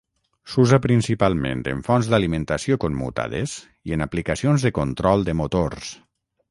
S'usa 0.53 0.79
principalment 0.85 1.61
en 1.73 1.83
fonts 1.89 2.09
d'alimentació 2.13 2.79
commutades 2.85 3.55
i 3.91 3.97
en 3.99 4.09
aplicacions 4.09 4.69
de 4.69 4.75
control 4.81 5.31
de 5.31 5.39
motors. 5.45 5.97